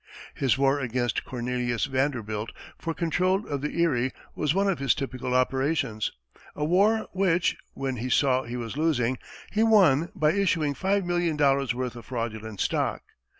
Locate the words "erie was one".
3.81-4.67